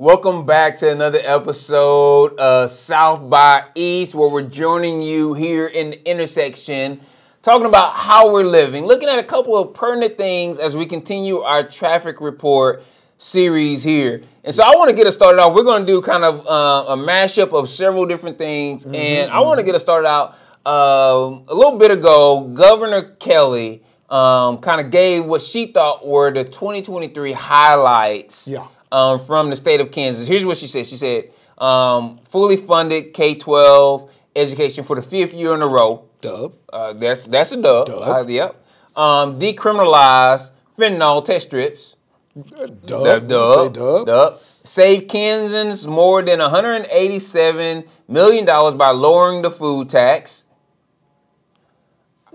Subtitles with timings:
[0.00, 5.90] Welcome back to another episode of South by East, where we're joining you here in
[5.90, 7.00] the intersection,
[7.42, 11.38] talking about how we're living, looking at a couple of pertinent things as we continue
[11.38, 12.82] our traffic report
[13.18, 14.22] series here.
[14.44, 15.54] And so I want to get us started off.
[15.54, 19.30] We're going to do kind of uh, a mashup of several different things, mm-hmm, and
[19.30, 20.36] I want to get us started out.
[20.66, 26.30] Uh, a little bit ago, Governor Kelly um, kind of gave what she thought were
[26.30, 28.48] the 2023 highlights.
[28.48, 30.28] Yeah um, from the state of Kansas.
[30.28, 30.86] Here's what she said.
[30.86, 36.04] She said, um, fully funded K 12 education for the fifth year in a row.
[36.20, 36.54] Dub.
[36.72, 37.86] Uh, that's that's a dub.
[37.86, 38.02] Dub.
[38.02, 38.64] Uh, yep.
[38.96, 41.96] Um, decriminalize fentanyl test strips.
[42.34, 42.86] Dub.
[42.86, 43.28] Dub.
[43.28, 43.74] Dub.
[43.74, 44.06] dub.
[44.06, 44.40] dub.
[44.64, 50.44] Save Kansans more than 187 million dollars by lowering the food tax.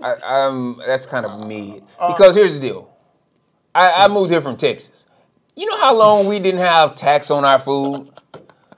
[0.02, 2.90] I, I'm, that's kind of me uh, because here's the deal.
[3.74, 5.06] I, I moved here from Texas.
[5.56, 8.10] You know how long we didn't have tax on our food?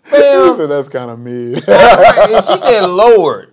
[0.10, 1.54] Said that's kind of me.
[1.56, 3.52] she said, Lord.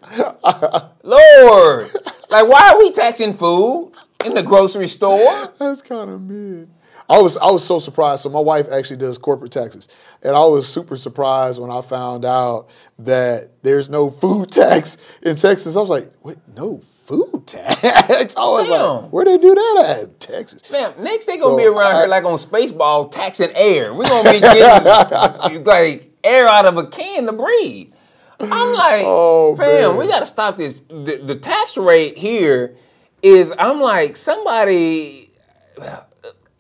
[1.04, 1.88] Lord.
[2.30, 5.52] Like, why are we taxing food in the grocery store?
[5.58, 6.68] That's kind of me.
[7.14, 8.24] I was I was so surprised.
[8.24, 9.88] So my wife actually does corporate taxes,
[10.24, 15.36] and I was super surprised when I found out that there's no food tax in
[15.36, 15.78] Texas.
[15.78, 16.38] I was like, what?
[16.56, 17.84] no food tax.
[18.36, 19.04] I was Damn.
[19.04, 20.20] like, where they do that at?
[20.20, 20.68] Texas.
[20.72, 23.94] Man, next they gonna so be around I, here like on Spaceball taxing air.
[23.94, 27.94] We're gonna be getting like air out of a can to breathe.
[28.40, 29.98] I'm like, oh, fam, man.
[29.98, 30.80] we gotta stop this.
[30.90, 32.76] The, the tax rate here
[33.22, 35.30] is, I'm like, somebody.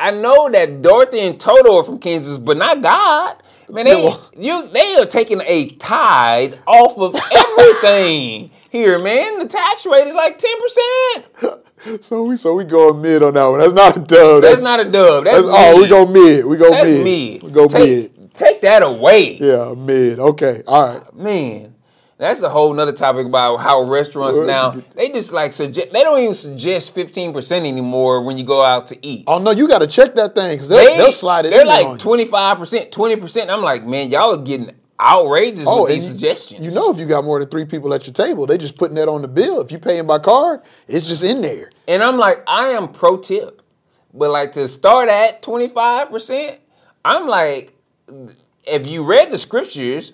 [0.03, 3.37] I know that Dorothy and Toto are from Kansas, but not God.
[3.69, 9.39] Man, they you they are taking a tithe off of everything here, man.
[9.39, 12.03] The tax rate is like ten percent.
[12.03, 13.59] so we so we go mid on that one.
[13.59, 14.41] That's not a dub.
[14.41, 15.23] That's, that's not a dub.
[15.23, 16.45] That's, that's oh, we go mid.
[16.47, 17.03] We go that's mid.
[17.05, 17.43] mid.
[17.43, 18.33] We go take, mid.
[18.33, 19.37] Take that away.
[19.37, 20.19] Yeah, mid.
[20.19, 21.13] Okay, all right.
[21.15, 21.72] Man.
[22.23, 26.21] That's a whole nother topic about how restaurants now they just like suggest they don't
[26.21, 29.25] even suggest fifteen percent anymore when you go out to eat.
[29.27, 31.49] Oh no, you got to check that thing because they, will slide it.
[31.49, 33.49] They're like twenty five percent, twenty percent.
[33.49, 36.65] I'm like, man, y'all are getting outrageous oh, with these suggestions.
[36.65, 38.95] You know, if you got more than three people at your table, they just putting
[38.95, 39.59] that on the bill.
[39.59, 41.71] If you paying by card, it's just in there.
[41.89, 43.61] And I'm like, I am pro tip,
[44.13, 46.61] but like to start at twenty five percent,
[47.03, 47.77] I'm like,
[48.63, 50.13] if you read the scriptures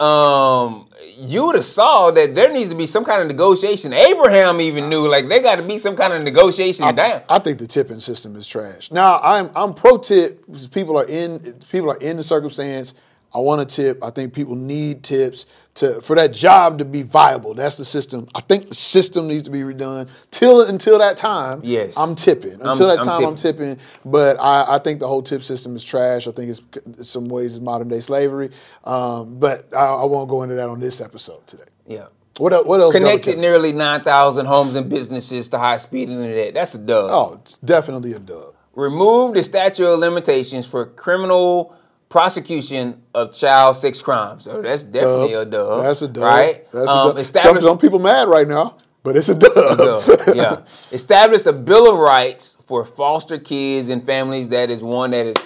[0.00, 3.92] um, you would have saw that there needs to be some kind of negotiation.
[3.92, 7.22] Abraham even knew like there got to be some kind of negotiation I, down.
[7.28, 8.90] I think the tipping system is trash.
[8.92, 10.44] Now I'm I'm pro tip.
[10.72, 11.40] People are in
[11.70, 12.94] people are in the circumstance
[13.34, 14.02] I want a tip.
[14.02, 17.54] I think people need tips to for that job to be viable.
[17.54, 18.28] That's the system.
[18.34, 20.08] I think the system needs to be redone.
[20.30, 22.54] Till until that time, yes, I'm tipping.
[22.60, 23.70] Until I'm, that time, I'm tipping.
[23.70, 23.86] I'm tipping.
[24.04, 26.26] But I, I, think the whole tip system is trash.
[26.26, 28.50] I think it's in some ways it's modern day slavery.
[28.84, 31.64] Um, but I, I won't go into that on this episode today.
[31.86, 32.06] Yeah.
[32.38, 32.94] What, else, what else?
[32.94, 36.52] Connected nearly 9,000 homes and businesses to high speed internet.
[36.52, 37.10] That's a dub.
[37.10, 38.54] Oh, it's definitely a dub.
[38.74, 41.74] Remove the statute of limitations for criminal
[42.16, 44.44] prosecution of child sex crimes.
[44.44, 45.48] So that's definitely dub.
[45.48, 45.82] a dub.
[45.82, 46.24] That's a dub.
[46.24, 46.70] Right?
[46.70, 47.26] That's um, a dub.
[47.26, 49.52] Some, some people mad right now, but it's a dub.
[49.54, 50.00] A dub.
[50.34, 50.60] yeah.
[50.96, 54.48] Establish a bill of rights for foster kids and families.
[54.48, 55.36] That is one that is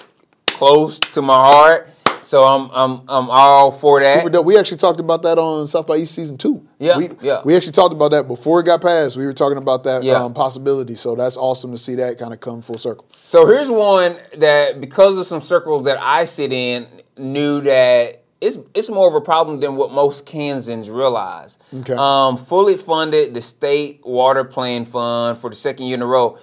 [0.47, 1.89] close to my heart.
[2.21, 4.17] So I'm I'm I'm all for that.
[4.17, 4.45] Super dope.
[4.45, 6.67] We actually talked about that on South by East season two.
[6.79, 7.41] Yeah, we, yeah.
[7.43, 9.17] We actually talked about that before it got passed.
[9.17, 10.23] We were talking about that yeah.
[10.23, 10.95] um, possibility.
[10.95, 13.07] So that's awesome to see that kind of come full circle.
[13.23, 16.87] So here's one that because of some circles that I sit in,
[17.17, 21.57] knew that it's it's more of a problem than what most Kansans realize.
[21.73, 21.95] Okay.
[21.97, 26.39] Um, fully funded the state water plan fund for the second year in a row.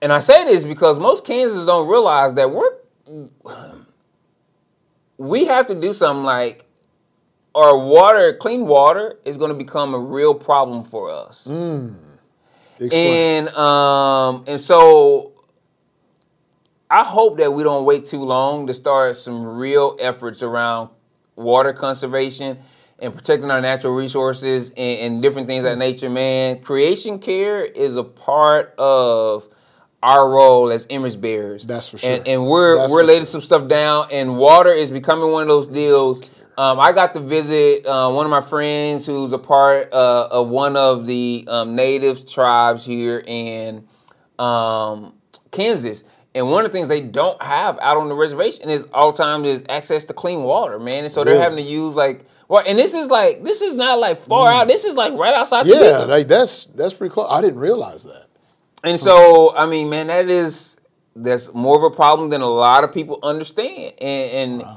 [0.00, 2.70] And I say this because most Kansans don't realize that we're
[5.18, 6.66] we have to do something like
[7.54, 11.46] our water, clean water, is going to become a real problem for us.
[11.48, 12.18] Mm.
[12.92, 15.32] And um, and so
[16.90, 20.90] I hope that we don't wait too long to start some real efforts around
[21.36, 22.58] water conservation
[22.98, 26.10] and protecting our natural resources and, and different things of that nature.
[26.10, 29.48] Man, creation care is a part of
[30.04, 31.64] our role as image bearers.
[31.64, 32.10] That's for sure.
[32.12, 33.26] And, and we're That's we're laying sure.
[33.26, 36.22] some stuff down, and water is becoming one of those deals.
[36.56, 40.48] Um, I got to visit uh, one of my friends who's a part uh, of
[40.48, 43.88] one of the um, native tribes here in
[44.38, 45.14] um,
[45.50, 46.04] Kansas,
[46.34, 49.18] And one of the things they don't have out on the reservation is all the
[49.22, 51.04] time is access to clean water, man.
[51.04, 51.42] And so they're Really?
[51.42, 54.68] having to use like well, and this is like this is not like far out.
[54.68, 55.80] This is like right outside Mm.
[55.80, 57.28] Yeah, like that's that's pretty close.
[57.30, 58.26] I didn't realize that.
[58.84, 60.76] And so, I mean, man, that is
[61.16, 63.94] that's more of a problem than a lot of people understand.
[63.98, 64.68] And and,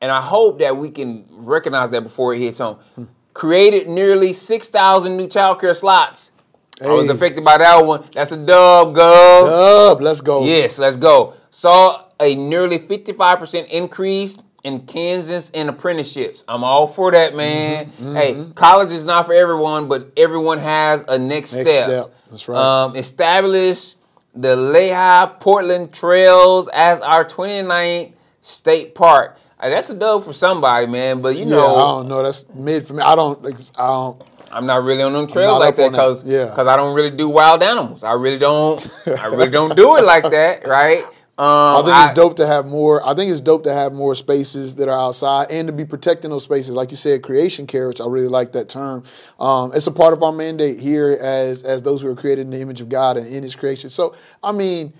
[0.00, 2.78] and I hope that we can recognize that before it hits home.
[2.94, 3.04] Hmm.
[3.34, 6.32] Created nearly six thousand new childcare slots.
[6.80, 8.04] I was affected by that one.
[8.12, 9.94] That's a dub, go.
[9.94, 10.44] Dub, let's go.
[10.44, 11.34] Yes, let's go.
[11.50, 16.44] Saw a nearly 55% increase in Kansas and apprenticeships.
[16.48, 17.86] I'm all for that, man.
[17.86, 21.86] Mm-hmm, Hey, college is not for everyone, but everyone has a next, Next step.
[21.88, 22.58] step, that's right.
[22.84, 23.94] Um, establish
[24.34, 28.12] the Lehigh Portland Trails as our 29th
[28.42, 29.36] state park.
[29.60, 31.20] Hey, that's a dub for somebody, man.
[31.22, 32.22] But you Yeah, know, I don't know.
[32.22, 33.02] That's mid for me.
[33.02, 33.44] I don't.
[33.46, 34.22] I don't.
[34.50, 36.54] I'm not really on them trails like that because Yeah.
[36.56, 38.02] I don't really do wild animals.
[38.02, 38.80] I really don't.
[39.06, 41.04] I really don't do it like that, right?
[41.40, 43.06] I Um, think it's dope to have more.
[43.06, 46.30] I think it's dope to have more spaces that are outside and to be protecting
[46.30, 47.86] those spaces, like you said, creation care.
[47.86, 49.04] Which I really like that term.
[49.38, 52.50] Um, it's a part of our mandate here as as those who are created in
[52.50, 53.88] the image of God and in His creation.
[53.88, 54.92] So I mean,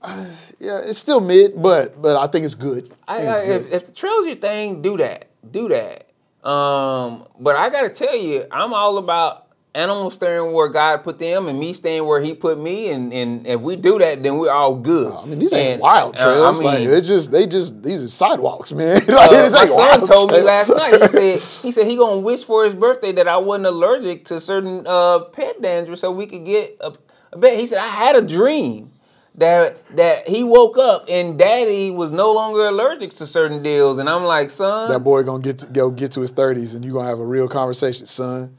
[0.00, 0.26] uh,
[0.58, 2.90] yeah, it's still mid, but but I think it's good.
[3.06, 3.66] I, think it's I, good.
[3.66, 5.26] if, if the trail's your thing, do that.
[5.50, 6.06] Do that.
[6.48, 9.47] Um, but I gotta tell you, I'm all about
[9.78, 12.90] animals staying where God put them and me staying where He put me.
[12.90, 15.12] And, and if we do that, then we're all good.
[15.12, 16.60] I mean, these ain't And, wild uh, trails.
[16.60, 18.96] I like mean, they just they just these are sidewalks, man.
[19.08, 21.00] like, Uh, my ain't son wild told me last night.
[21.00, 24.40] He said he said he gonna wish for his birthday that I wasn't allergic to
[24.40, 26.92] certain uh, pet dander, so we could get a,
[27.32, 27.58] a bet.
[27.58, 28.90] He said I had a dream
[29.36, 34.10] that that he woke up and Daddy was no longer allergic to certain deals, and
[34.10, 36.92] I'm like, son, that boy gonna get to, go get to his thirties, and you
[36.94, 38.56] gonna have a real conversation, son.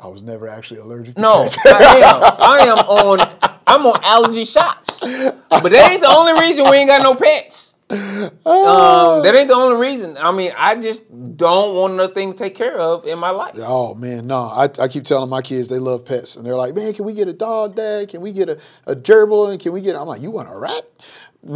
[0.00, 1.16] I was never actually allergic.
[1.16, 2.22] to no, pets." I am.
[2.38, 3.38] I am on.
[3.66, 7.74] I'm on allergy shots, but that ain't the only reason we ain't got no pets.
[7.90, 10.16] Um, that ain't the only reason.
[10.18, 11.04] I mean, I just
[11.36, 13.56] don't want nothing to take care of in my life.
[13.58, 14.40] Oh man, no!
[14.40, 17.12] I, I keep telling my kids they love pets, and they're like, "Man, can we
[17.12, 18.08] get a dog, Dad?
[18.08, 19.50] Can we get a, a gerbil?
[19.50, 20.84] And can we get?" I'm like, "You want a rat?"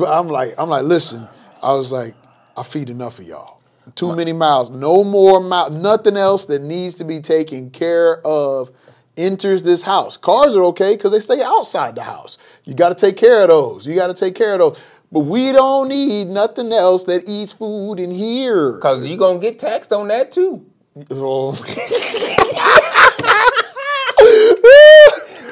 [0.07, 1.29] I'm like, I'm like, listen.
[1.63, 2.15] I was like,
[2.57, 3.62] I feed enough of y'all.
[3.95, 4.71] Too many miles.
[4.71, 5.73] No more mouth.
[5.73, 8.71] Nothing else that needs to be taken care of
[9.17, 10.17] enters this house.
[10.17, 12.39] Cars are okay because they stay outside the house.
[12.65, 13.87] You got to take care of those.
[13.87, 14.83] You got to take care of those.
[15.11, 18.79] But we don't need nothing else that eats food in here.
[18.79, 20.65] Cause you're gonna get taxed on that too.
[21.11, 21.53] Oh.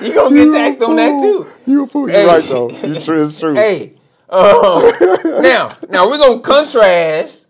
[0.02, 1.46] You gonna get taxed on that too.
[1.66, 2.08] You a fool.
[2.08, 2.26] You're Hey.
[2.26, 2.70] right though.
[2.70, 3.22] You're true.
[3.22, 3.52] It's true.
[3.54, 3.92] Hey,
[4.30, 4.82] um,
[5.42, 7.48] now, now we're gonna contrast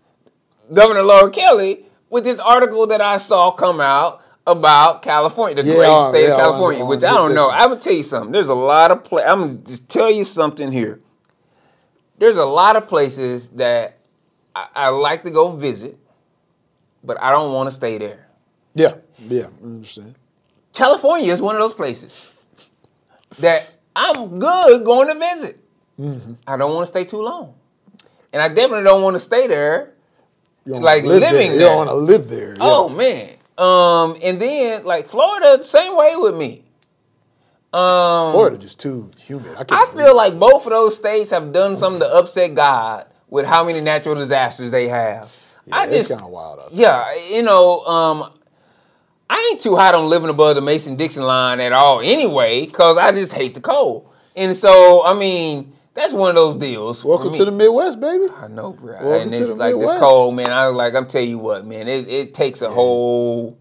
[0.73, 5.75] Governor Laura Kelly with this article that I saw come out about California, the Yeah,
[5.75, 6.79] great uh, state yeah, of California.
[6.79, 7.47] wanna- I which I don't know.
[7.47, 7.57] one.
[7.59, 8.31] I would tell you something.
[8.31, 9.23] There's a lot of play.
[9.23, 10.99] I'm gonna just tell you something here.
[12.17, 13.97] There's a lot of places that
[14.55, 15.97] I, I like to go visit,
[17.03, 18.27] but I don't want to stay there.
[18.75, 18.95] Yeah.
[19.17, 19.45] Yeah.
[19.61, 20.15] I understand.
[20.73, 22.39] California is one of those places
[23.39, 25.59] that I'm good going to visit.
[25.99, 26.33] Mm-hmm.
[26.47, 27.53] I don't want to stay too long,
[28.33, 29.93] and I definitely don't want to stay there.
[30.65, 31.41] You don't Like living there.
[31.43, 31.67] You there.
[31.69, 32.55] don't want to live there.
[32.59, 36.63] Oh man, um, and then like Florida, the same way with me.
[37.73, 39.55] Um, Florida just too humid.
[39.57, 43.45] I I feel like both of those states have done something to upset God with
[43.45, 45.35] how many natural disasters they have.
[45.65, 48.33] Yeah, I it's just, kind of wild yeah, you know, um,
[49.29, 52.97] I ain't too hot on living above the Mason Dixon line at all anyway, because
[52.97, 54.09] I just hate the cold.
[54.35, 57.03] And so, I mean, that's one of those deals.
[57.03, 58.27] Welcome to the Midwest, baby.
[58.37, 58.93] I know, bro.
[58.93, 60.51] Welcome and to it's the like this cold, man.
[60.51, 60.95] I like.
[60.95, 61.87] I'm telling you what, man.
[61.87, 63.57] It, it takes a whole.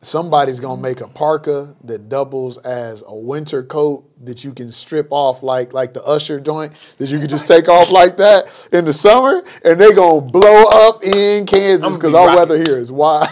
[0.00, 5.06] Somebody's gonna make a parka that doubles as a winter coat that you can strip
[5.10, 8.84] off like like the Usher joint that you can just take off like that in
[8.84, 12.90] the summer, and they gonna blow up in Kansas because be our weather here is
[12.90, 13.28] wild.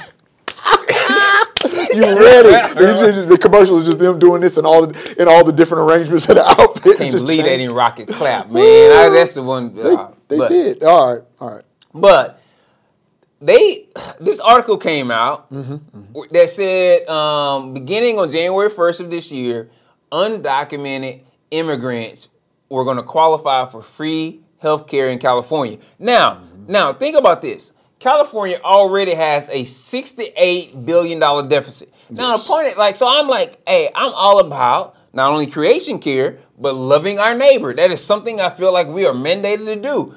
[1.95, 2.49] you ready?
[2.81, 5.53] You just- the commercial is just them doing this and all the in all the
[5.53, 6.97] different arrangements of the outfit.
[6.99, 7.63] Can't just believe they change.
[7.63, 8.93] didn't rocket clap, man.
[8.93, 9.75] I, that's the one.
[9.75, 10.83] They, uh, they but, did.
[10.83, 11.65] All right, all right.
[11.93, 12.41] But
[13.41, 13.89] they
[14.21, 19.71] this article came out that said um, beginning on January 1st of this year,
[20.13, 22.29] undocumented immigrants
[22.69, 25.79] were going to qualify for free health care in California.
[25.99, 27.73] Now, now think about this.
[28.01, 31.93] California already has a $68 billion deficit.
[32.11, 32.43] Now, Yes.
[32.43, 36.39] the point is, like, so I'm like, hey, I'm all about not only creation care,
[36.59, 37.73] but loving our neighbor.
[37.75, 40.15] That is something I feel like we are mandated to do.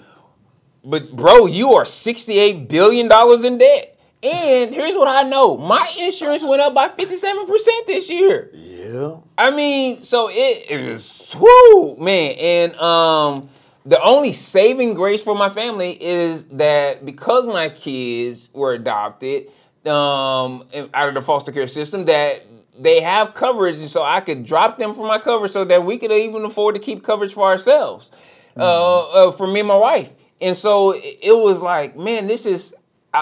[0.85, 5.89] But bro, you are sixty-eight billion dollars in debt, And here's what I know: my
[5.97, 8.49] insurance went up by 57 percent this year.
[8.53, 9.17] Yeah.
[9.37, 13.49] I mean, so it, it was whoo man, and um,
[13.85, 19.47] the only saving grace for my family is that because my kids were adopted
[19.85, 20.63] um
[20.93, 22.45] out of the foster care system, that
[22.79, 25.97] they have coverage, and so I could drop them from my coverage so that we
[25.97, 28.11] could even afford to keep coverage for ourselves,
[28.57, 30.13] uh, uh, for me and my wife.
[30.41, 32.73] And so it, was like, man, this is.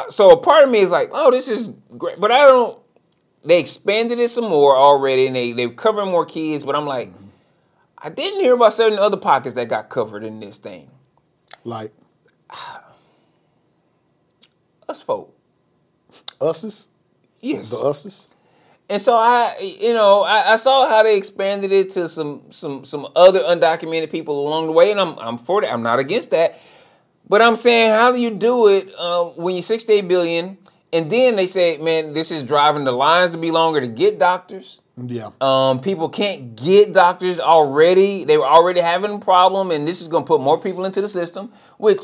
[0.09, 2.79] So a part of me is like, oh, this is great, but I don't.
[3.43, 6.63] They expanded it some more already, and they they're covering more kids.
[6.63, 7.09] But I'm like,
[8.03, 10.89] I didn't hear about certain other pockets that got covered in this thing.
[11.63, 11.91] Like
[14.89, 15.33] Us folk,
[16.41, 16.89] us's,
[17.39, 17.69] yes.
[17.71, 18.27] the us's.
[18.89, 22.83] And so I, you know, I, I saw how they expanded it to some some
[22.83, 25.71] some other undocumented people along the way, and I'm I'm for that.
[25.71, 26.59] I'm not against that,
[27.29, 30.57] but I'm saying, how do you do it uh, when you're 68 billion,
[30.91, 34.19] and then they say, man, this is driving the lines to be longer to get
[34.19, 34.80] doctors.
[34.97, 35.29] Yeah.
[35.39, 38.23] Um, people can't get doctors already.
[38.23, 41.01] They were already having a problem, and this is going to put more people into
[41.01, 42.03] the system, which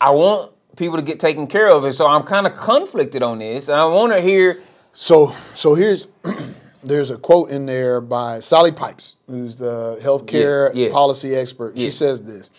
[0.00, 1.84] I want people to get taken care of.
[1.84, 4.60] And so I'm kind of conflicted on this, and I want to hear.
[4.92, 6.08] So so here's
[6.82, 10.92] there's a quote in there by Sally Pipes, who's the healthcare Yes, yes.
[10.92, 11.76] policy expert.
[11.78, 11.96] She Yes.
[11.96, 12.50] says this: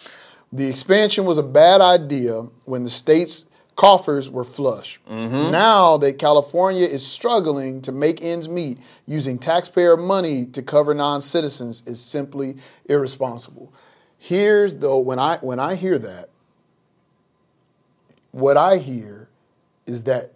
[0.52, 5.00] the expansion was a bad idea when the state's coffers were flush.
[5.10, 5.52] Mm-hmm.
[5.52, 11.84] Now that California is struggling to make ends meet, using taxpayer money to cover non-citizens
[11.86, 13.74] is simply irresponsible.
[14.18, 16.30] Here's though when I when I hear that,
[18.32, 19.28] what I hear
[19.86, 20.32] is that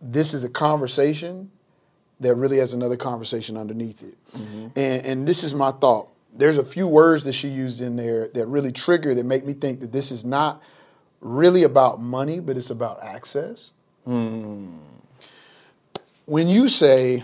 [0.00, 1.50] this is a conversation
[2.20, 4.14] that really has another conversation underneath it.
[4.76, 6.10] And, and this is my thought.
[6.34, 9.54] There's a few words that she used in there that really trigger that make me
[9.54, 10.62] think that this is not
[11.20, 13.72] really about money, but it's about access.
[16.26, 17.22] When you say,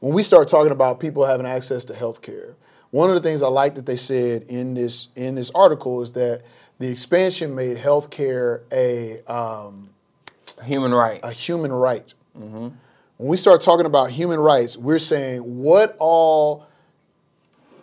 [0.00, 2.56] when we start talking about people having access to health care,
[2.90, 6.12] one of the things I like that they said in this in this article is
[6.12, 6.42] that
[6.78, 9.90] the expansion made health care a um,
[10.64, 11.20] Human right.
[11.22, 12.12] a human right.
[12.34, 16.66] When we start talking about human rights, we're saying what all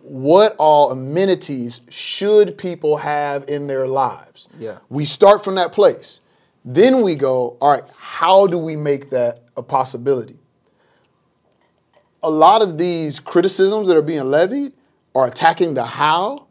[0.07, 4.47] what all amenities should people have in their lives?
[4.57, 4.77] Yeah.
[4.89, 6.21] We start from that place.
[6.63, 10.39] Then we go, all right, how do we make that a possibility?
[12.23, 14.73] A lot of these criticisms that are being levied
[15.13, 16.47] are attacking the how,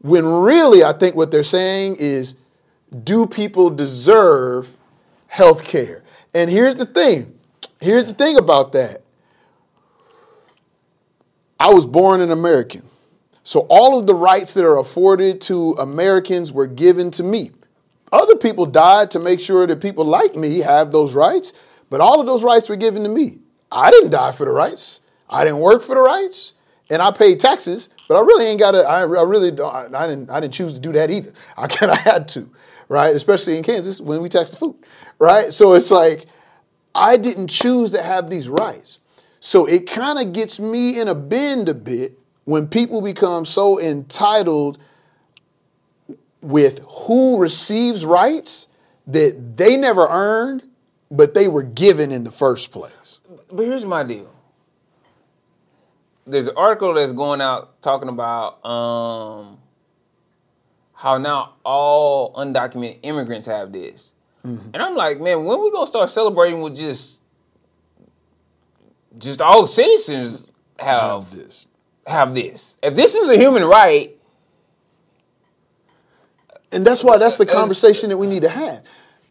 [0.00, 2.34] when really I think what they're saying is,
[3.04, 4.76] do people deserve
[5.28, 6.02] health care?
[6.34, 7.38] And here's the thing.
[7.80, 9.02] Here's the thing about that.
[11.60, 12.87] I was born an American.
[13.48, 17.50] So all of the rights that are afforded to Americans were given to me.
[18.12, 21.54] Other people died to make sure that people like me have those rights,
[21.88, 23.38] but all of those rights were given to me.
[23.72, 25.00] I didn't die for the rights.
[25.30, 26.52] I didn't work for the rights,
[26.90, 28.80] and I paid taxes, but I really ain't got to.
[28.80, 29.74] I, I really don't.
[29.74, 30.28] I, I didn't.
[30.28, 31.32] I didn't choose to do that either.
[31.56, 32.50] I kind of had to,
[32.90, 33.16] right?
[33.16, 34.76] Especially in Kansas when we tax the food,
[35.18, 35.50] right?
[35.54, 36.26] So it's like
[36.94, 38.98] I didn't choose to have these rights.
[39.40, 43.78] So it kind of gets me in a bend a bit when people become so
[43.78, 44.78] entitled
[46.40, 48.68] with who receives rights
[49.06, 50.62] that they never earned,
[51.10, 53.20] but they were given in the first place.
[53.52, 54.30] But here's my deal.
[56.26, 59.58] There's an article that's going out talking about um,
[60.94, 64.14] how now all undocumented immigrants have this.
[64.42, 67.18] And I'm like, man, when we gonna start celebrating with just
[69.18, 70.46] just all citizens
[70.78, 71.67] have Of this.
[72.08, 72.78] Have this?
[72.82, 74.14] If this is a human right,
[76.70, 78.84] And that's why that's the conversation that we need to have.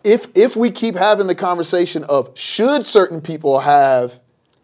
[0.03, 4.19] If if we keep having the conversation of should certain people have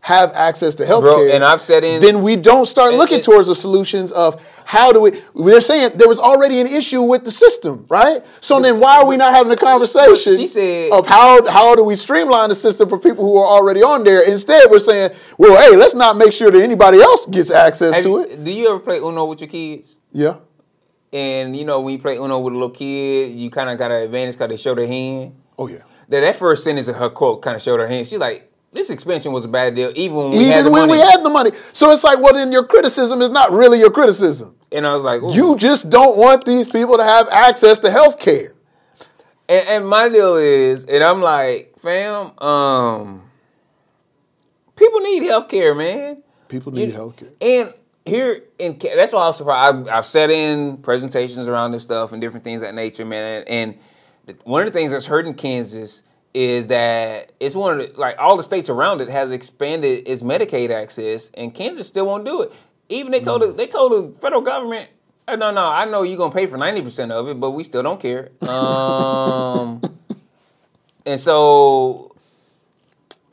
[0.06, 3.22] have access to health care, and I've said in- then we don't start and looking
[3.22, 7.24] towards the solutions of how do we they're saying there was already an issue with
[7.24, 8.22] the system, right?
[8.42, 11.86] So then why are we not having a conversation She said- of how how do
[11.86, 14.22] we streamline the system for people who are already on there?
[14.30, 18.10] Instead, we're saying, well, hey, let's not make sure that anybody else gets access to
[18.10, 18.44] you- it.
[18.44, 20.00] do you ever play Uno with your kids?
[20.12, 20.36] Yeah.
[21.14, 23.90] And you know when you play Uno with a little kid, you kind of got
[23.92, 25.36] an advantage because they show their hand.
[25.58, 25.78] Oh yeah.
[26.10, 28.06] that that first sentence of her quote kind of showed her hand.
[28.08, 30.94] She's like, "This expansion was a bad deal, even when we had the when money."
[30.94, 31.52] we had the money.
[31.72, 34.56] So it's like, well, then your criticism is not really your criticism.
[34.72, 35.34] and I was like, Ooh.
[35.34, 38.54] You just don't want these people to have access to health care.
[39.48, 43.30] And, and my deal is, and I'm like, fam, um,
[44.76, 46.24] people need health care, man.
[46.48, 47.30] People need health care.
[47.42, 47.74] And
[48.06, 49.88] here in that's why I was surprised.
[49.88, 53.44] I've, I've sat in presentations around this stuff and different things of that nature, man.
[53.48, 53.78] And,
[54.28, 56.02] and one of the things that's hurting Kansas
[56.34, 60.22] is that it's one of the, like all the states around it has expanded its
[60.22, 62.52] Medicaid access, and Kansas still won't do it.
[62.90, 64.90] Even they told the, they told the federal government,
[65.28, 67.64] "Oh, no, no, I know you're gonna pay for ninety percent of it, but we
[67.64, 68.32] still don't care.
[68.48, 69.82] Um,
[71.06, 72.14] and so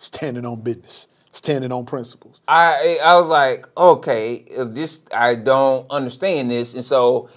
[0.02, 2.40] Standing on business, standing on principles.
[2.48, 7.28] I I was like, okay, this I don't understand this, and so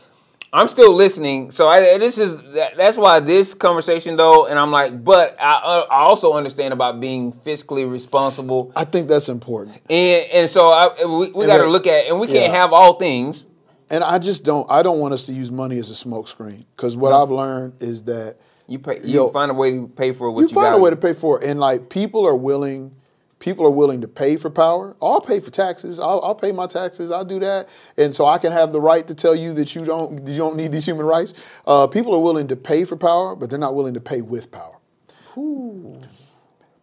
[0.56, 1.50] I'm still listening.
[1.50, 5.54] So I this is that, that's why this conversation though, and I'm like, but I
[5.56, 9.82] uh, I also understand about being fiscally responsible, I think that's important.
[9.90, 12.94] and and so I, we, we got to look at, and we can't have all
[12.94, 13.48] things.
[13.90, 14.70] And I just don't.
[14.72, 18.04] I don't want us to use money as a smokescreen because what I've learned is
[18.04, 20.72] that You pay, you Yo, find a way to pay for what you you, find
[20.72, 20.78] got.
[20.78, 22.96] a way to pay for it, and like people are willing.
[23.44, 24.96] People are willing to pay for power.
[25.02, 26.00] I'll pay for taxes.
[26.00, 27.12] I'll, I'll pay my taxes.
[27.12, 29.84] I'll do that, and so I can have the right to tell you that you
[29.84, 31.34] don't you don't need these human rights.
[31.68, 34.50] Uh, people are willing to pay for power, but they're not willing to pay with
[34.50, 34.78] power.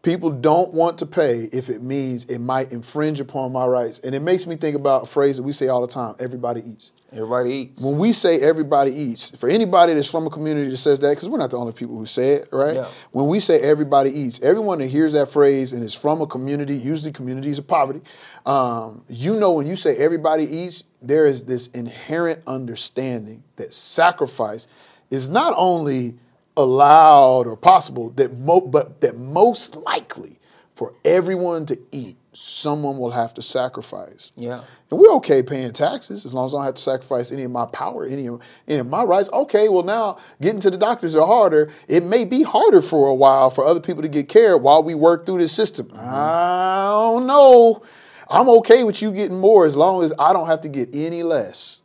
[0.03, 4.15] People don't want to pay if it means it might infringe upon my rights, and
[4.15, 6.93] it makes me think about a phrase that we say all the time: "Everybody eats."
[7.13, 7.83] Everybody eats.
[7.83, 11.29] When we say everybody eats, for anybody that's from a community that says that, because
[11.29, 12.77] we're not the only people who say it, right?
[12.77, 12.89] Yeah.
[13.11, 16.75] When we say everybody eats, everyone that hears that phrase and is from a community,
[16.75, 18.01] usually communities of poverty,
[18.47, 24.67] um, you know when you say everybody eats, there is this inherent understanding that sacrifice
[25.11, 26.15] is not only
[26.57, 30.39] allowed or possible, that mo- but that most likely
[30.75, 34.33] for everyone to eat, someone will have to sacrifice.
[34.37, 34.63] Yeah.
[34.91, 37.51] And we're okay paying taxes as long as I don't have to sacrifice any of
[37.51, 39.31] my power, any of, any of my rights.
[39.33, 41.71] Okay, well, now getting to the doctors are harder.
[41.89, 44.95] It may be harder for a while for other people to get care while we
[44.95, 45.87] work through this system.
[45.89, 45.99] Mm-hmm.
[46.01, 47.83] I don't know.
[48.29, 51.23] I'm okay with you getting more as long as I don't have to get any
[51.25, 51.83] less.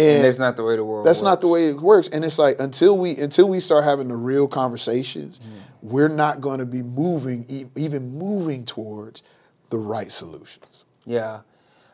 [0.00, 0.98] And that's not the way the world.
[1.04, 1.08] Works.
[1.08, 1.24] That's works.
[1.30, 2.08] not the way it works.
[2.08, 5.40] And it's like until we until we start having the real conversations,
[5.82, 9.22] we're not going to be moving even moving towards
[9.70, 10.84] the right solutions.
[11.06, 11.40] Yeah.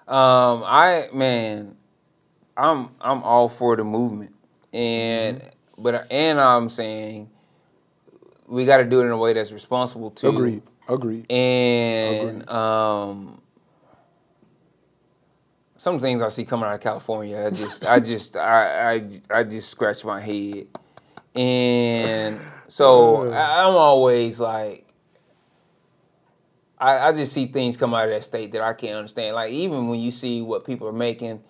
[0.08, 1.76] Um, I man,
[2.56, 4.34] I'm I'm all for the movement,
[4.72, 5.82] and Mm-hmm.
[5.82, 7.28] but and I'm saying
[8.46, 10.28] we got to do it in a way that's responsible too.
[10.28, 10.62] Agreed.
[10.88, 11.30] Agreed.
[11.30, 12.48] And Agreed.
[12.48, 13.40] um,
[15.86, 19.44] some things I see coming out of California, I just I just I I, I
[19.44, 20.66] just scratch my head,
[21.36, 24.84] and so I, I'm always like.
[26.76, 29.36] I, I just see things come out of that state that I can't understand.
[29.36, 31.40] Like even when you see what people are making,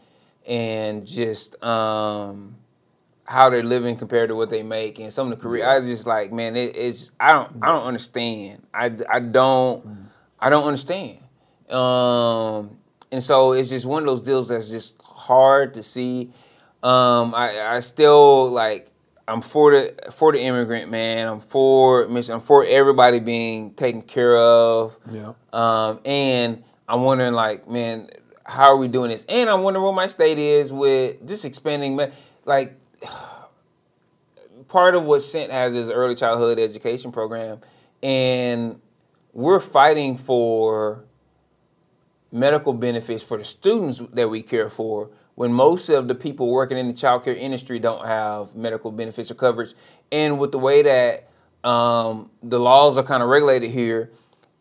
[0.47, 2.57] and just um,
[3.25, 6.07] how they're living compared to what they make, and some of the career, I just
[6.07, 8.67] like man, it, it's I don't I don't understand.
[8.75, 9.83] I, I don't
[10.39, 11.21] I don't understand.
[11.71, 12.77] Um,
[13.17, 16.35] and so it's just one of those deals that's just hard to see.
[16.83, 18.91] Um, I I still like
[19.27, 21.27] I'm for the for the immigrant man.
[21.27, 22.35] I'm for mission.
[22.35, 24.99] I'm for everybody being taken care of.
[25.11, 25.33] Yeah.
[25.51, 28.11] Um, and I'm wondering, like, man,
[28.45, 29.25] how are we doing this?
[29.31, 31.99] And I'm wondering what my state is with just expanding.
[32.45, 32.79] Like,
[34.69, 37.61] part of what Cent has is early childhood education program,
[38.03, 38.79] and
[39.33, 41.07] we're fighting for
[42.33, 46.79] medical benefits for the students that we care for when most of the people working
[46.79, 49.75] in the child care industry don't have medical benefits or coverage.
[50.11, 51.29] And with the way that
[51.69, 54.11] um, the laws are kind of regulated here,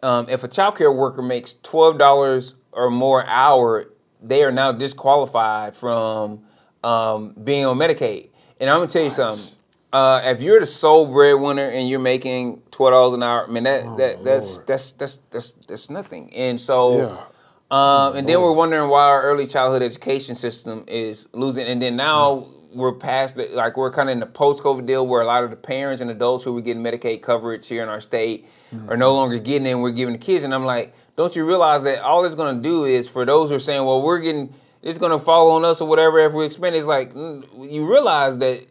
[0.03, 3.85] um, if a child care worker makes twelve dollars or more hour,
[4.21, 6.43] they are now disqualified from
[6.83, 8.29] um, being on Medicaid.
[8.59, 9.15] And I'm gonna tell you What?
[9.31, 9.59] something.
[9.93, 13.63] Uh, if you're the sole breadwinner and you're making twelve dollars an hour, I mean
[13.63, 14.67] that, Oh, that that's, Lord.
[14.67, 16.33] that's that's that's that's nothing.
[16.35, 17.23] And so Yeah.
[17.71, 21.65] Um, and then we're wondering why our early childhood education system is losing.
[21.65, 25.21] And then now we're past the, like we're kind of in the post-COVID deal where
[25.21, 28.01] a lot of the parents and adults who were getting Medicaid coverage here in our
[28.01, 28.45] state
[28.89, 29.71] are no longer getting it.
[29.71, 30.43] And we're giving the kids.
[30.43, 33.49] And I'm like, don't you realize that all it's going to do is for those
[33.49, 34.53] who are saying, well, we're getting
[34.85, 36.75] it's going to fall on us or whatever if we expand.
[36.75, 38.65] It's like mm, you realize that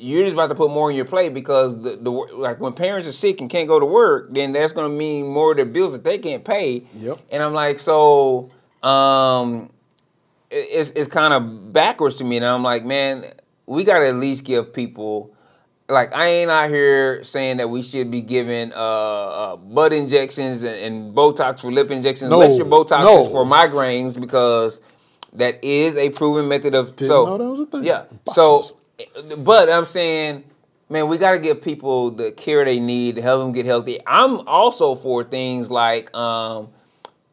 [0.00, 3.06] you're just about to put more on your plate because the, the like when parents
[3.06, 5.66] are sick and can't go to work, then that's going to mean more of their
[5.66, 6.84] bills that they can't pay.
[6.94, 7.18] Yep.
[7.30, 8.50] And I'm like, so
[8.82, 9.70] um,
[10.50, 13.32] it- it's it's kind of backwards to me, and I'm like, man,
[13.66, 15.34] we got to at least give people.
[15.88, 20.62] Like I ain't out here saying that we should be giving uh, uh, butt injections
[20.62, 23.24] and, and Botox for lip injections, No, unless your Botox no.
[23.26, 24.80] is for migraines, because
[25.32, 26.94] that is a proven method of.
[26.94, 27.82] Didn't so know that was a thing.
[27.84, 28.04] yeah.
[28.24, 28.34] Botulism.
[28.34, 28.76] So,
[29.38, 30.44] but I'm saying,
[30.88, 33.98] man, we got to give people the care they need to help them get healthy.
[34.06, 36.68] I'm also for things like um,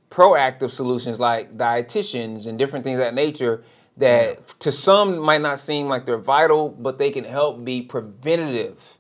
[0.10, 3.64] proactive solutions, like dietitians and different things of that nature
[3.98, 8.98] that to some might not seem like they're vital, but they can help be preventative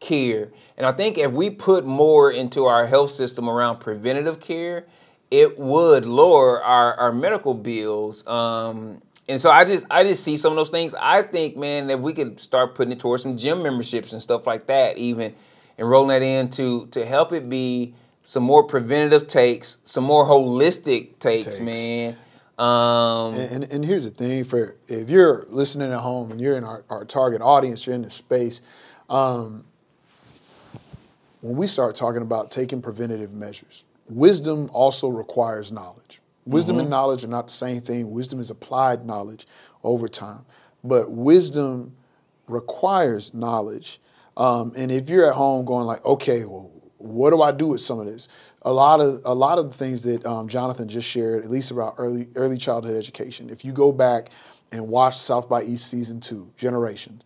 [0.00, 0.50] care.
[0.76, 4.86] And I think if we put more into our health system around preventative care,
[5.30, 8.26] it would lower our, our medical bills.
[8.26, 10.94] Um, and so I just I just see some of those things.
[10.94, 14.46] I think, man, that we could start putting it towards some gym memberships and stuff
[14.46, 15.34] like that, even
[15.76, 20.26] and rolling that in to to help it be some more preventative takes, some more
[20.26, 21.60] holistic takes, takes.
[21.60, 22.16] man.
[22.58, 26.56] Um, and, and, and, here's the thing for if you're listening at home and you're
[26.56, 28.62] in our, our target audience, you're in the space.
[29.08, 29.64] Um,
[31.40, 36.20] when we start talking about taking preventative measures, wisdom also requires knowledge.
[36.48, 36.80] Wisdom mm-hmm.
[36.82, 38.10] and knowledge are not the same thing.
[38.10, 39.46] Wisdom is applied knowledge
[39.84, 40.46] over time,
[40.82, 41.94] but wisdom
[42.46, 44.00] requires knowledge.
[44.36, 47.82] Um, and if you're at home going like, okay, well, what do I do with
[47.82, 48.28] some of this?
[48.62, 51.70] A lot of a lot of the things that um, Johnathan just shared, at least
[51.70, 53.50] about early early childhood education.
[53.50, 54.30] If you go back
[54.72, 57.22] and watch South by East season two, Generations,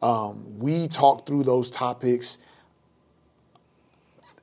[0.00, 2.38] um, we talked through those topics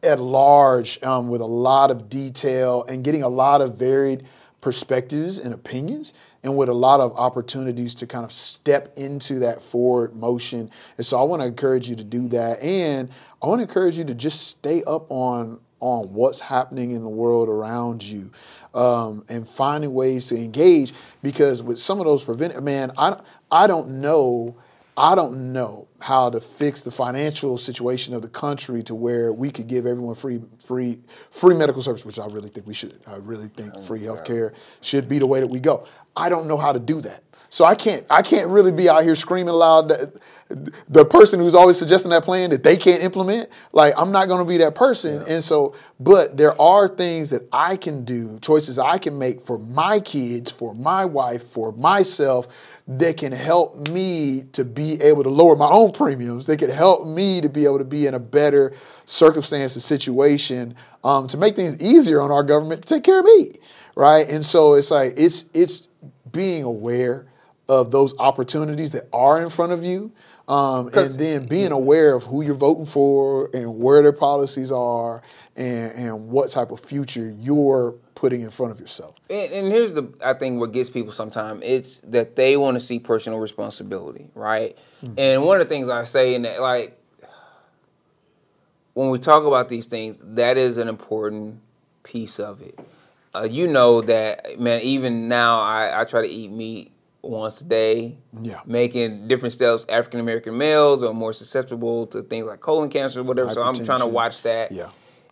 [0.04, 4.26] at large um, with a lot of detail and getting a lot of varied
[4.62, 9.62] perspectives and opinions and with a lot of opportunities to kind of step into that
[9.62, 10.70] forward motion.
[10.98, 12.62] And so I want to encourage you to do that.
[12.62, 13.10] And
[13.42, 17.10] I want to encourage you to just stay up on on what's happening in the
[17.10, 18.32] world around you
[18.74, 23.20] um, and finding ways to engage because with some of those prevent man I,
[23.52, 24.58] I don't know
[25.00, 29.52] I don't know how to fix the financial situation of the country to where we
[29.52, 33.00] could give everyone free free free medical service, which I really think we should.
[33.06, 35.86] I really think oh, free healthcare should be the way that we go.
[36.16, 37.27] I don't know how to do that.
[37.50, 40.20] So I can't I can't really be out here screaming loud that
[40.88, 43.50] the person who's always suggesting that plan that they can't implement.
[43.74, 45.22] Like I'm not going to be that person.
[45.22, 45.34] Yeah.
[45.36, 49.60] And so but there are things that I can do, choices I can make for
[49.60, 52.48] my kids, for my wife, for myself
[52.88, 56.48] that can help me to be able to lower my own premiums.
[56.48, 58.74] They can help me to be able to be in a better
[59.06, 63.26] circumstance and situation um, to make things easier on our government to take care of
[63.26, 63.52] me,
[63.96, 64.28] right?
[64.30, 65.88] And so it's like it's it's
[66.32, 67.28] being aware
[67.70, 70.12] of those opportunities that are in front of you,
[70.48, 75.22] um, and then being aware of who you're voting for and where their policies are
[75.56, 79.16] and, and what type of future you're putting in front of yourself.
[79.30, 82.80] And, and here's the I think what gets people sometimes it's that they want to
[82.80, 84.78] see personal responsibility, right?
[85.04, 85.20] Mm-hmm.
[85.20, 86.98] And one of the things I say in that like
[88.94, 91.62] when we talk about these things, that is an important
[92.02, 92.80] piece of it.
[93.36, 94.82] Uh, you know that man.
[94.82, 96.92] Even now, I, I try to eat meat
[97.28, 98.18] once a day.
[98.42, 98.62] Yeah.
[98.66, 99.86] Making different steps.
[99.90, 103.52] African American males are more susceptible to things like colon cancer, or whatever.
[103.52, 104.72] So I'm trying to watch that.
[104.72, 104.90] Yeah.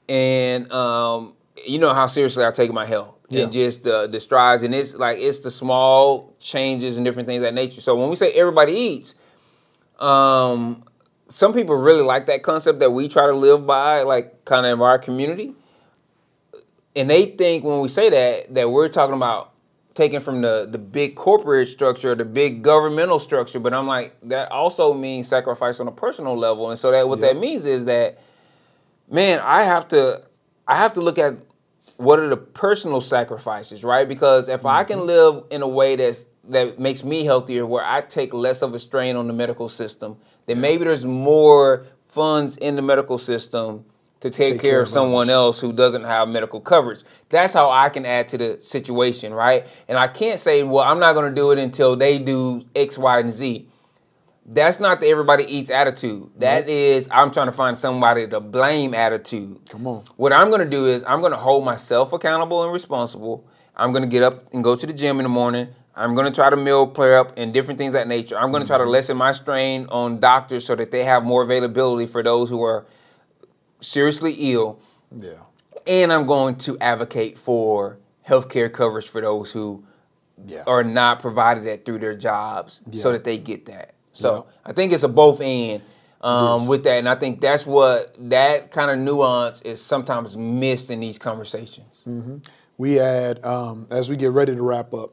[0.07, 1.33] And um,
[1.65, 3.15] you know how seriously I take my health.
[3.29, 3.43] Yeah.
[3.43, 7.41] And just the the strides, and it's like it's the small changes and different things
[7.41, 7.81] that nature.
[7.81, 9.15] So when we say everybody eats,
[9.99, 10.83] um,
[11.29, 14.73] some people really like that concept that we try to live by, like kind of
[14.73, 15.55] in our community.
[16.95, 19.54] And they think when we say that that we're talking about
[19.95, 23.59] taken from the the big corporate structure, the big governmental structure.
[23.59, 27.21] But I'm like that also means sacrifice on a personal level, and so that what
[27.21, 28.19] that means is that,
[29.09, 30.21] man, I have to
[30.67, 31.35] I have to look at
[31.97, 34.07] what are the personal sacrifices, right?
[34.07, 34.67] Because if mm-hmm.
[34.67, 35.07] I can mm-hmm.
[35.07, 38.79] live in a way that's that makes me healthier, where I take less of a
[38.79, 43.85] strain on the medical system, then maybe there's more funds in the medical system
[44.25, 47.03] to take, take care, care, of someone else who doesn't have medical coverage.
[47.29, 49.67] That's how I can add to the situation, right?
[49.87, 52.97] And I can't say, well, I'm not going to do it until they do X,
[52.97, 53.67] Y, and Z.
[54.47, 56.31] That's not the everybody eats attitude.
[56.37, 59.59] That is, I'm trying to find somebody to blame attitude.
[59.69, 60.05] Come on.
[60.17, 63.47] What I'm going to do is, I'm going to hold myself accountable and responsible.
[63.75, 65.67] I'm going to get up and go to the gym in the morning.
[65.95, 68.37] I'm going to try to meal up and different things that nature.
[68.39, 68.91] I'm going to try to mm-hmm.
[68.91, 72.85] lessen my strain on doctors so that they have more availability for those who are
[73.79, 74.79] seriously ill.
[75.19, 75.41] Yeah.
[75.87, 79.83] And I'm going to advocate for healthcare coverage for those who
[80.47, 80.63] yeah.
[80.65, 83.01] are not provided that through their jobs yeah.
[83.01, 83.93] so that they get that.
[84.11, 84.69] So yeah.
[84.71, 85.83] I think it's a both end
[86.21, 86.97] um, with that.
[86.97, 92.01] And I think that's what that kind of nuance is sometimes missed in these conversations.
[92.07, 92.37] Mm-hmm.
[92.77, 95.11] We had, um, as we get ready to wrap up,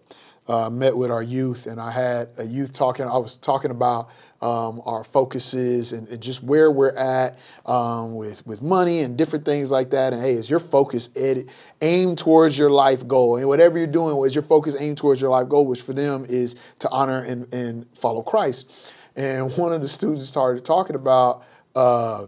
[0.48, 3.06] uh, met with our youth, and I had a youth talking.
[3.06, 8.44] I was talking about um, our focuses and, and, just where we're at um, with
[8.44, 10.12] with money and different things like that.
[10.12, 11.44] And hey, is your focus ed-
[11.80, 13.36] aimed towards your life goal?
[13.36, 16.26] And whatever you're doing, is your focus aimed towards your life goal, which for them
[16.28, 18.70] is to honor and, and follow Christ.
[19.14, 21.44] And one of the students started talking about.
[21.74, 22.26] Uh,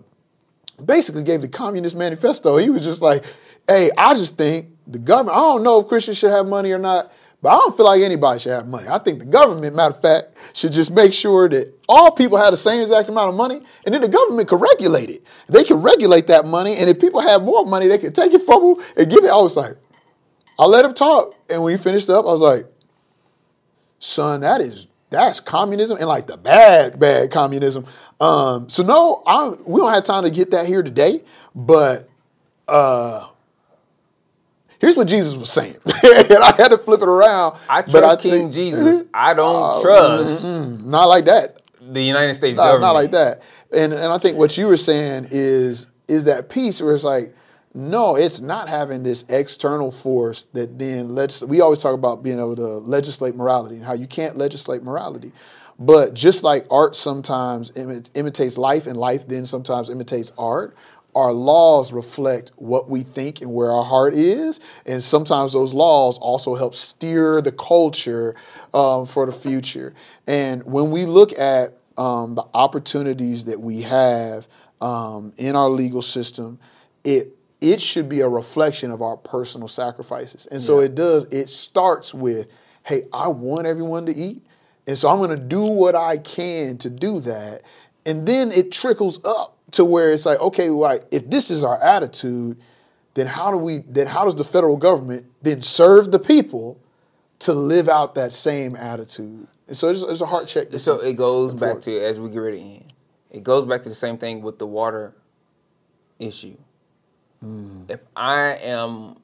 [0.84, 3.24] basically gave the communist manifesto he was just like
[3.68, 6.78] hey i just think the government i don't know if christians should have money or
[6.78, 7.12] not
[7.44, 8.88] But I don't feel like anybody should have money.
[8.88, 12.52] I think the government, matter of fact, should just make sure that all people have
[12.52, 15.26] the same exact amount of money, and then the government could regulate it.
[15.48, 18.40] They could regulate that money, and if people have more money, they could take it
[18.40, 19.30] from them and give it.
[19.30, 19.76] I was like,
[20.58, 22.64] I let him talk, and when he finished up, I was like,
[23.98, 27.84] son, that is that's communism and like the bad, bad communism.
[28.20, 31.20] Um, so no, I, we don't have time to get that here today,
[31.54, 32.08] but
[32.68, 33.28] uh,
[34.84, 35.76] here's what Jesus was saying.
[36.04, 37.56] and I had to flip it around.
[37.68, 39.02] I trust but I King think- Jesus.
[39.14, 41.62] I don't Uh, trust mm, not like that.
[41.80, 42.82] the United States Not, government.
[42.82, 43.42] not like that.
[43.72, 47.34] And and I think what you were saying is is that piece where it's like,
[47.72, 52.38] no, it's not having this external force that then legis- We always talk about being
[52.38, 55.32] able to legislate morality and how you can't legislate morality.
[55.78, 60.76] But just like art sometimes imi- imitates life and life then sometimes imitates art,
[61.14, 64.60] our laws reflect what we think and where our heart is.
[64.86, 68.34] And sometimes those laws also help steer the culture
[68.72, 69.94] um, for the future.
[70.26, 74.48] And when we look at um, the opportunities that we have
[74.80, 76.58] um, in our legal system,
[77.04, 77.28] it
[77.60, 80.44] it should be a reflection of our personal sacrifices.
[80.46, 84.44] And so it does, it starts with, hey, I want everyone to eat.
[84.86, 87.62] And so I'm going to do what I can to do that.
[88.04, 91.82] And then it trickles up to where it's like, okay, right, if this is our
[91.82, 92.56] attitude,
[93.14, 96.80] then how do we then how does the federal government then serve the people
[97.40, 99.46] to live out that same attitude?
[99.66, 100.68] And so it's, it's a heart check.
[100.78, 102.92] So it goes back to as we get ready to end.
[103.30, 105.12] It goes back to the same thing with the water
[106.18, 106.56] issue.
[107.42, 107.90] Mm.
[107.90, 109.16] If I am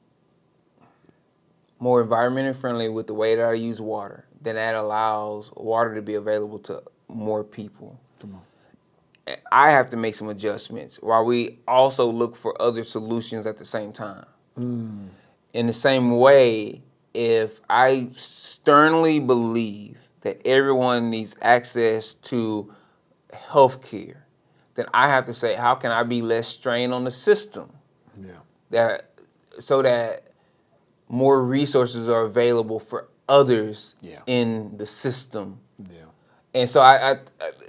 [1.79, 6.01] more environmentally friendly with the way that I use water, then that allows water to
[6.01, 7.99] be available to more people.
[9.51, 13.65] I have to make some adjustments while we also look for other solutions at the
[13.65, 14.25] same time.
[14.55, 15.07] Hmm.
[15.53, 16.81] In the same way,
[17.13, 22.73] if I sternly believe that everyone needs access to
[23.33, 24.25] health care,
[24.75, 27.71] then I have to say, how can I be less strain on the system?
[28.19, 28.39] yeah.
[28.69, 29.09] that
[29.59, 30.23] so that
[31.09, 34.19] more resources are available for others Yeah.
[34.27, 35.59] in the system.
[35.89, 36.05] Yeah.
[36.53, 37.15] And so I, I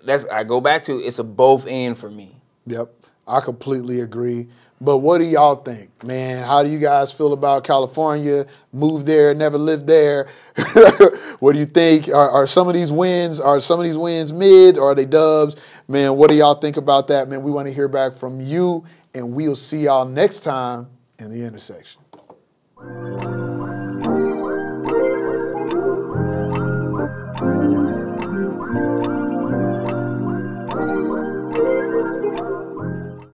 [0.05, 2.37] that's I go back to it's a both end for me.
[2.66, 2.92] Yep.
[3.27, 4.49] I completely agree.
[4.81, 6.45] But what do y'all think, man?
[6.45, 8.47] How do you guys feel about California?
[8.73, 10.29] Moved there, never lived there.
[11.38, 12.09] what do you think?
[12.09, 15.07] Are, are some of these wins are some of these wins mids or are they
[15.07, 15.55] dubs?
[15.87, 17.29] Man, what do y'all think about that?
[17.29, 20.88] Man, we want to hear back from you, and we'll see y'all next time
[21.21, 22.03] in the intersection.